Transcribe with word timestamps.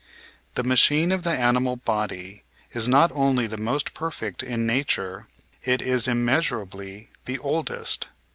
The 0.55 0.63
machine 0.63 1.11
of 1.11 1.21
the 1.21 1.29
animal 1.29 1.75
body 1.75 2.43
is 2.71 2.87
not 2.87 3.11
only 3.13 3.45
the 3.45 3.55
most 3.55 3.93
perfect 3.93 4.41
in 4.41 4.65
nature; 4.65 5.27
it 5.63 5.79
is 5.79 6.07
immeasurably 6.07 7.09
the 7.25 7.37
old 7.37 7.69
est. 7.69 8.07